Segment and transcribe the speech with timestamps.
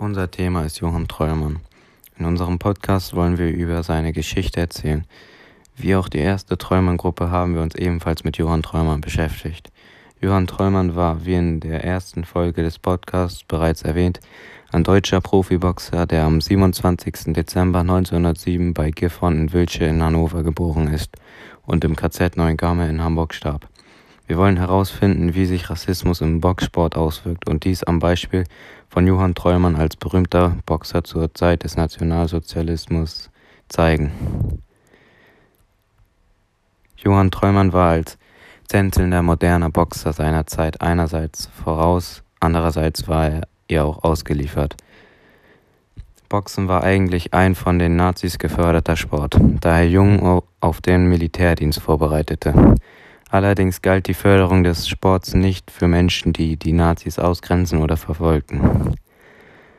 [0.00, 1.58] Unser Thema ist Johann Treumann.
[2.16, 5.04] In unserem Podcast wollen wir über seine Geschichte erzählen.
[5.76, 9.72] Wie auch die erste Treumann-Gruppe haben wir uns ebenfalls mit Johann Treumann beschäftigt.
[10.20, 14.20] Johann Treumann war, wie in der ersten Folge des Podcasts bereits erwähnt,
[14.70, 17.32] ein deutscher Profiboxer, der am 27.
[17.32, 21.16] Dezember 1907 bei Gifhorn in Wiltshire in Hannover geboren ist
[21.66, 23.68] und im KZ Neuengamme in Hamburg starb.
[24.28, 28.44] Wir wollen herausfinden, wie sich Rassismus im Boxsport auswirkt und dies am Beispiel
[28.90, 33.30] von Johann Treumann als berühmter Boxer zur Zeit des Nationalsozialismus
[33.70, 34.12] zeigen.
[36.98, 38.18] Johann Treumann war als
[38.68, 44.76] tänzelnder moderner Boxer seiner Zeit einerseits voraus, andererseits war er ihr auch ausgeliefert.
[46.28, 51.80] Boxen war eigentlich ein von den Nazis geförderter Sport, da er Jungen auf den Militärdienst
[51.80, 52.74] vorbereitete.
[53.30, 58.94] Allerdings galt die Förderung des Sports nicht für Menschen, die die Nazis ausgrenzen oder verfolgten.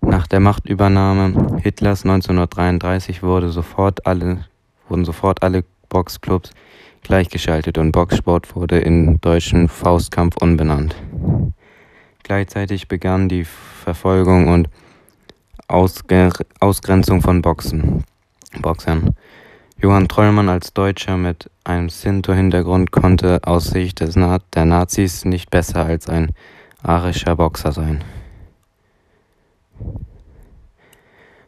[0.00, 4.46] Nach der Machtübernahme Hitlers 1933 wurde sofort alle,
[4.88, 6.50] wurden sofort alle Boxclubs
[7.02, 10.96] gleichgeschaltet und Boxsport wurde in deutschen Faustkampf umbenannt.
[12.22, 14.68] Gleichzeitig begann die Verfolgung und
[15.68, 18.04] Ausgrenzung von Boxen,
[18.60, 19.14] Boxern.
[19.84, 25.50] Johann Trollmann als Deutscher mit einem Sinto-Hintergrund konnte aus Sicht des Na der Nazis nicht
[25.50, 26.30] besser als ein
[26.82, 28.02] arischer Boxer sein.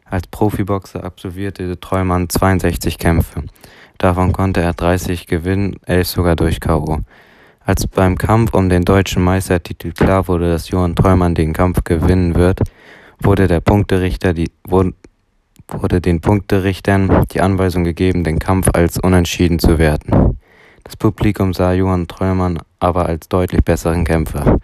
[0.05, 3.45] Als Profiboxer absolvierte Trollmann 62 Kämpfe.
[3.97, 6.99] Davon konnte er 30 gewinnen, 11 sogar durch K.O.
[7.61, 12.35] Als beim Kampf um den deutschen Meistertitel klar wurde, dass Johann Trollmann den Kampf gewinnen
[12.35, 12.61] wird,
[13.19, 14.93] wurde der Punkterichter die, wurde,
[15.69, 20.37] wurde den Punkterichtern die Anweisung gegeben, den Kampf als unentschieden zu werten.
[20.83, 24.57] Das Publikum sah Johann Treumann aber als deutlich besseren Kämpfer.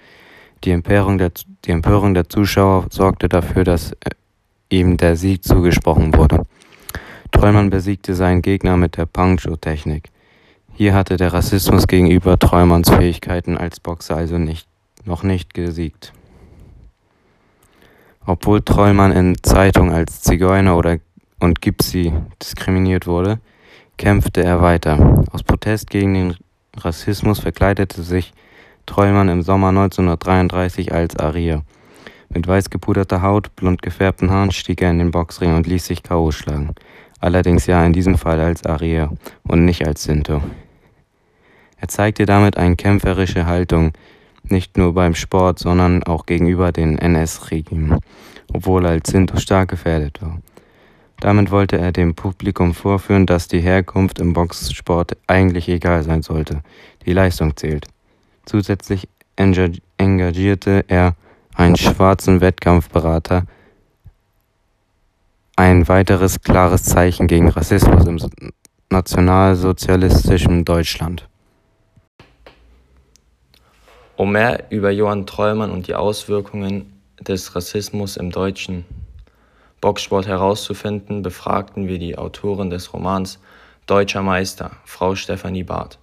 [0.63, 1.31] Die Empörung der,
[1.65, 4.11] die Empörung der Zuschauer sorgte dafür, dass äh,
[4.69, 6.43] ihm der Sieg zugesprochen wurde.
[7.31, 10.09] Treumann besiegte seinen Gegner mit der Pancho-Technik.
[10.73, 14.67] Hier hatte der Rassismus gegenüber Treumanns Fähigkeiten als Boxer also nicht,
[15.03, 16.13] noch nicht gesiegt.
[18.25, 20.97] Obwohl Trollmann in Zeitungen als Zigeuner oder
[21.39, 23.39] und Gypsy diskriminiert wurde,
[23.97, 25.25] kämpfte er weiter.
[25.31, 26.35] Aus Protest gegen den
[26.77, 28.33] Rassismus verkleidete sich
[28.85, 31.63] Trollmann im Sommer 1933 als Arier.
[32.29, 36.01] Mit weiß gepuderter Haut, blond gefärbten Haaren stieg er in den Boxring und ließ sich
[36.01, 36.31] K.O.
[36.31, 36.73] schlagen.
[37.19, 39.11] Allerdings ja in diesem Fall als Arier
[39.43, 40.41] und nicht als Sinto.
[41.77, 43.91] Er zeigte damit eine kämpferische Haltung,
[44.43, 47.99] nicht nur beim Sport, sondern auch gegenüber den NS-Regimen,
[48.53, 50.39] obwohl er als Sinto stark gefährdet war.
[51.19, 56.61] Damit wollte er dem Publikum vorführen, dass die Herkunft im Boxsport eigentlich egal sein sollte,
[57.05, 57.87] die Leistung zählt.
[58.45, 61.15] Zusätzlich engagierte er
[61.55, 63.45] einen schwarzen Wettkampfberater,
[65.55, 68.19] ein weiteres klares Zeichen gegen Rassismus im
[68.89, 71.29] nationalsozialistischen Deutschland.
[74.23, 78.85] Um mehr über Johann Treumann und die Auswirkungen des Rassismus im deutschen
[79.81, 83.39] Boxsport herauszufinden, befragten wir die Autorin des Romans
[83.85, 85.99] Deutscher Meister, Frau Stefanie Barth.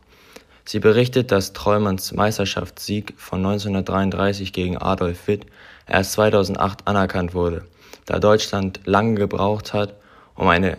[0.67, 5.47] Sie berichtet, dass Treumanns Meisterschaftssieg von 1933 gegen Adolf Witt
[5.87, 7.65] erst 2008 anerkannt wurde,
[8.05, 9.95] da Deutschland lange gebraucht hat,
[10.35, 10.77] um eine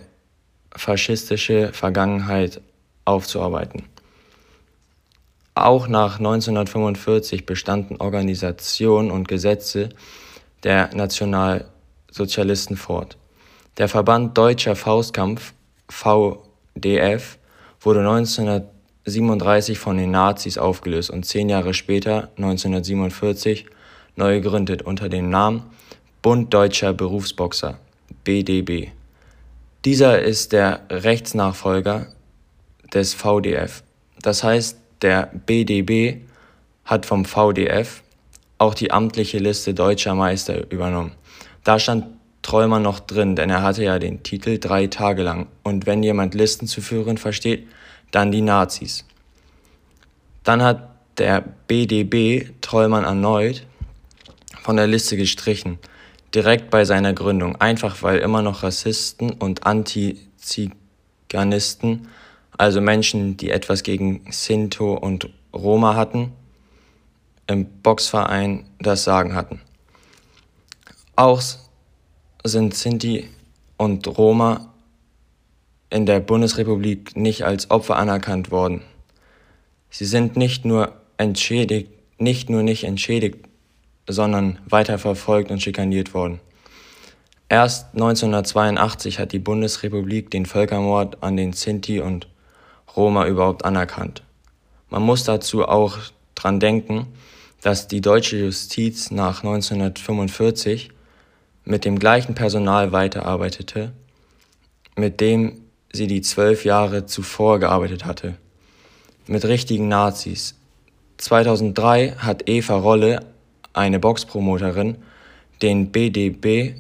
[0.76, 2.62] faschistische Vergangenheit
[3.06, 3.91] aufzuarbeiten.
[5.54, 9.90] Auch nach 1945 bestanden Organisationen und Gesetze
[10.64, 13.18] der Nationalsozialisten fort.
[13.78, 15.54] Der Verband Deutscher Faustkampf
[15.90, 17.38] VDF
[17.82, 23.66] wurde 1937 von den Nazis aufgelöst und zehn Jahre später, 1947,
[24.16, 25.64] neu gegründet unter dem Namen
[26.22, 27.80] Bund Deutscher Berufsboxer
[28.24, 28.90] BDB.
[29.84, 32.08] Dieser ist der Rechtsnachfolger
[32.94, 33.84] des VDF.
[34.22, 36.22] Das heißt, der BdB
[36.86, 38.04] hat vom VdF
[38.58, 41.12] auch die amtliche Liste deutscher Meister übernommen.
[41.64, 42.06] Da stand
[42.42, 45.48] Träumer noch drin, denn er hatte ja den Titel drei Tage lang.
[45.64, 47.68] Und wenn jemand Listen zu führen versteht,
[48.12, 49.06] dann die Nazis.
[50.44, 53.66] Dann hat der BdB Trollmann erneut
[54.62, 55.78] von der Liste gestrichen,
[56.34, 62.08] direkt bei seiner Gründung, einfach weil immer noch Rassisten und Antiziganisten
[62.58, 66.32] also Menschen, die etwas gegen Sinto und Roma hatten,
[67.48, 69.62] im Boxverein das Sagen hatten.
[71.16, 71.42] Auch
[72.44, 73.28] sind Sinti
[73.78, 74.74] und Roma
[75.90, 78.82] in der Bundesrepublik nicht als Opfer anerkannt worden.
[79.90, 83.40] Sie sind nicht nur entschädigt, nicht nur nicht entschädigt,
[84.08, 86.40] sondern weiter verfolgt und schikaniert worden.
[87.50, 92.28] Erst 1982 hat die Bundesrepublik den Völkermord an den Sinti und
[92.96, 94.24] Roma überhaupt anerkannt.
[94.90, 95.98] Man muss dazu auch
[96.36, 97.08] dran denken,
[97.62, 100.92] dass die deutsche Justiz nach 1945
[101.64, 103.92] mit dem gleichen Personal weiterarbeitete,
[104.96, 105.62] mit dem
[105.94, 108.36] sie die zwölf Jahre zuvor gearbeitet hatte.
[109.28, 110.56] Mit richtigen Nazis.
[111.18, 113.26] 2003 hat Eva Rolle,
[113.74, 114.98] eine Boxpromoterin,
[115.62, 116.76] den BDB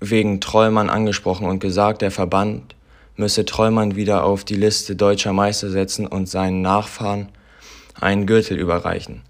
[0.00, 2.74] wegen Trollmann angesprochen und gesagt, der Verband
[3.16, 7.28] müsse Trollmann wieder auf die Liste deutscher Meister setzen und seinen Nachfahren
[8.00, 9.22] einen Gürtel überreichen.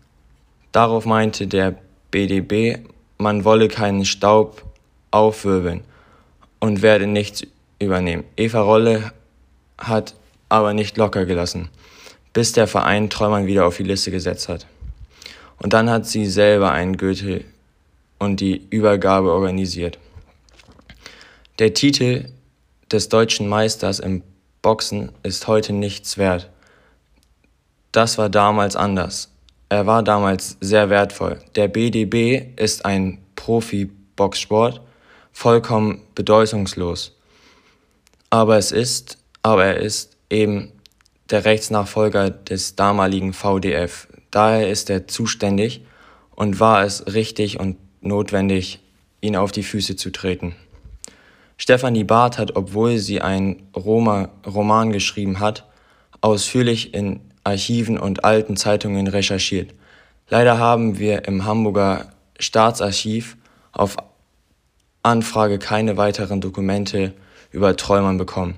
[0.72, 1.74] Darauf meinte der
[2.10, 2.78] BDB,
[3.18, 4.64] man wolle keinen Staub
[5.10, 5.82] aufwirbeln
[6.60, 7.42] und werde nichts
[7.78, 8.24] übernehmen.
[8.36, 9.12] Eva Rolle
[9.78, 10.14] hat
[10.48, 11.68] aber nicht locker gelassen,
[12.32, 14.66] bis der Verein Träumern wieder auf die Liste gesetzt hat.
[15.58, 17.44] Und dann hat sie selber einen Gürtel
[18.18, 19.98] und die Übergabe organisiert.
[21.58, 22.26] Der Titel
[22.92, 24.22] des deutschen Meisters im
[24.60, 26.50] Boxen ist heute nichts wert.
[27.90, 29.32] Das war damals anders.
[29.68, 31.38] Er war damals sehr wertvoll.
[31.56, 34.82] Der BDB ist ein Profi-Boxsport,
[35.32, 37.16] vollkommen bedeutungslos.
[38.30, 40.72] Aber es ist, aber er ist eben
[41.30, 44.08] der Rechtsnachfolger des damaligen VDF.
[44.30, 45.84] Daher ist er zuständig
[46.34, 48.80] und war es richtig und notwendig,
[49.20, 50.54] ihn auf die Füße zu treten.
[51.56, 55.64] Stefanie Barth hat, obwohl sie einen Roma Roman geschrieben hat,
[56.20, 59.74] ausführlich in Archiven und alten Zeitungen recherchiert.
[60.28, 63.36] Leider haben wir im Hamburger Staatsarchiv
[63.72, 63.96] auf
[65.02, 67.12] Anfrage keine weiteren Dokumente
[67.50, 68.56] über Träumern bekommen.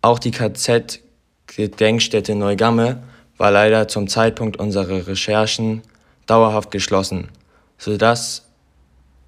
[0.00, 3.02] Auch die KZ-Gedenkstätte Neugamme
[3.36, 5.82] war leider zum Zeitpunkt unserer Recherchen
[6.26, 7.28] dauerhaft geschlossen,
[7.78, 8.46] sodass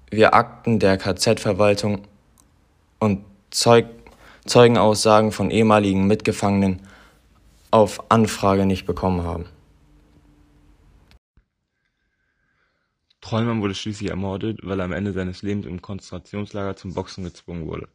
[0.09, 2.07] wir Akten der KZ-Verwaltung
[2.99, 3.87] und Zeug
[4.45, 6.81] Zeugenaussagen von ehemaligen Mitgefangenen
[7.71, 9.45] auf Anfrage nicht bekommen haben.
[13.21, 17.67] Trollmann wurde schließlich ermordet, weil er am Ende seines Lebens im Konzentrationslager zum Boxen gezwungen
[17.67, 17.89] wurde.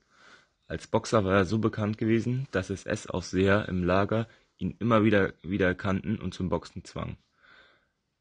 [0.69, 4.29] Als Boxer war er so bekannt gewesen, dass SS-Aufseher im Lager
[4.59, 7.17] ihn immer wieder wieder erkannten und zum Boxen zwang.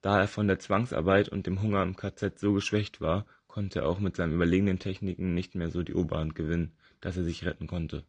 [0.01, 3.87] Da er von der Zwangsarbeit und dem Hunger im KZ so geschwächt war, konnte er
[3.87, 6.71] auch mit seinen überlegenen Techniken nicht mehr so die Oberhand gewinnen,
[7.01, 8.03] dass er sich retten konnte.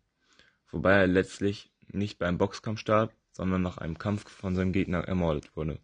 [0.70, 5.54] Wobei er letztlich nicht beim Boxkampf starb, sondern nach einem Kampf von seinem Gegner ermordet
[5.54, 5.80] wurde.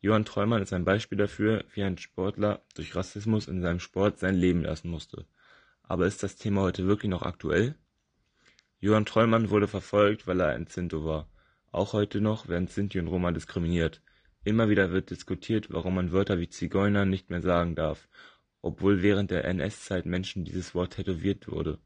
[0.00, 4.36] Johann Treumann ist ein Beispiel dafür, wie ein Sportler durch Rassismus in seinem Sport sein
[4.36, 5.26] Leben lassen musste.
[5.82, 7.74] Aber ist das Thema heute wirklich noch aktuell?
[8.78, 11.28] Johann Treumann wurde verfolgt, weil er ein Zinto war.
[11.72, 14.00] Auch heute noch werden Sinti und Roma diskriminiert.
[14.44, 18.06] Immer wieder wird diskutiert, warum man Wörter wie Zigeuner nicht mehr sagen darf,
[18.64, 21.78] obwohl während der NS-Zeit Menschen dieses Wort tätowiert wurde,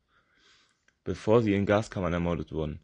[1.03, 2.79] bevor sie in Gaskammern ermordet wurden.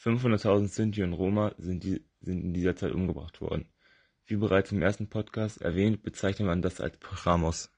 [0.00, 3.66] 500.000 Sinti und Roma sind, die, sind in dieser Zeit umgebracht worden.
[4.24, 7.70] Wie bereits im ersten Podcast erwähnt, bezeichnet man das als Pramos.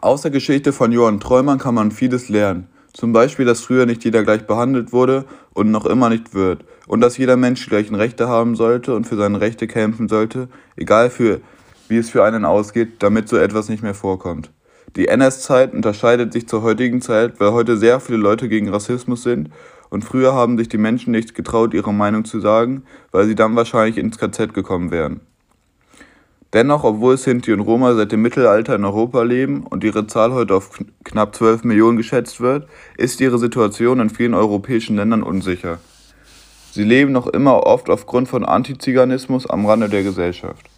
[0.00, 2.68] Aus der Geschichte von Johann Treumann kann man vieles lernen.
[2.94, 6.64] Zum Beispiel, dass früher nicht jeder gleich behandelt wurde und noch immer nicht wird.
[6.86, 10.48] Und dass jeder Mensch die gleichen Rechte haben sollte und für seine Rechte kämpfen sollte,
[10.76, 11.42] egal für,
[11.92, 14.50] wie es für einen ausgeht, damit so etwas nicht mehr vorkommt.
[14.96, 19.50] Die NS-Zeit unterscheidet sich zur heutigen Zeit, weil heute sehr viele Leute gegen Rassismus sind
[19.90, 23.56] und früher haben sich die Menschen nicht getraut, ihre Meinung zu sagen, weil sie dann
[23.56, 25.20] wahrscheinlich ins KZ gekommen wären.
[26.54, 30.54] Dennoch, obwohl Sinti und Roma seit dem Mittelalter in Europa leben und ihre Zahl heute
[30.54, 35.78] auf knapp 12 Millionen geschätzt wird, ist ihre Situation in vielen europäischen Ländern unsicher.
[36.72, 40.70] Sie leben noch immer oft aufgrund von Antiziganismus am Rande der Gesellschaft.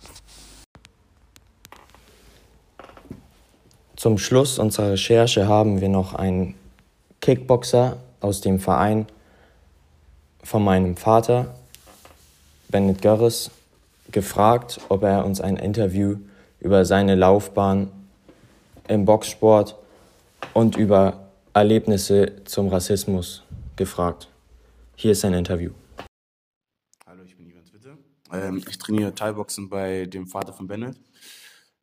[4.04, 6.56] Zum Schluss unserer Recherche haben wir noch einen
[7.23, 9.06] Kickboxer aus dem Verein
[10.42, 11.54] von meinem Vater,
[12.68, 13.50] Bennett Görres,
[14.12, 16.18] gefragt, ob er uns ein Interview
[16.61, 17.90] über seine Laufbahn
[18.88, 19.75] im Boxsport
[20.52, 23.42] und über Erlebnisse zum Rassismus
[23.76, 24.28] gefragt.
[24.96, 25.70] Hier ist sein Interview.
[27.06, 27.96] Hallo, ich bin Ivan Zwitte.
[28.34, 30.99] Ähm, ich trainiere Thai-Boxen bei dem Vater von Bennett.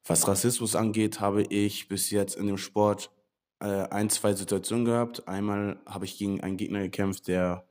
[0.05, 3.11] Was Rassismus angeht, habe ich bis jetzt in dem Sport
[3.59, 5.27] äh, ein, zwei Situationen gehabt.
[5.27, 7.65] Einmal habe ich gegen einen Gegner gekämpft, der,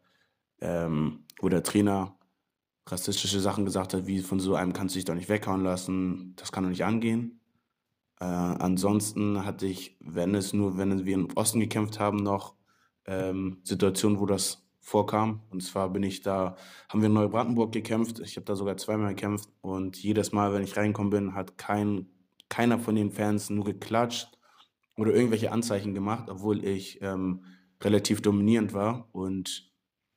[0.61, 2.17] ähm, wo der Trainer
[2.87, 6.35] rassistische Sachen gesagt hat, wie von so einem kannst du dich doch nicht weghauen lassen,
[6.37, 7.41] das kann doch nicht angehen.
[8.21, 12.55] Äh, ansonsten hatte ich, wenn es nur, wenn wir im Osten gekämpft haben, noch
[13.07, 15.41] ähm, Situationen, wo das vorkam.
[15.51, 16.57] Und zwar bin ich da,
[16.89, 18.21] haben wir in Neubrandenburg gekämpft.
[18.21, 19.49] Ich habe da sogar zweimal gekämpft.
[19.61, 22.07] Und jedes Mal, wenn ich reingekommen bin, hat kein,
[22.51, 24.37] keiner von den Fans nur geklatscht
[24.97, 27.47] oder irgendwelche Anzeichen gemacht, obwohl ich ähm,
[27.83, 29.73] relativ dominierend war und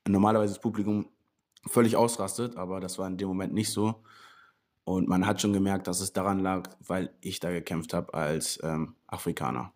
[0.05, 1.07] normalerweise das Publikum
[1.65, 4.03] völlig ausrastet, aber das war in dem Moment nicht so.
[4.83, 8.59] Und man hat schon gemerkt, dass es daran lag, weil ich da gekämpft habe als
[8.63, 9.71] ähm, Afrikaner.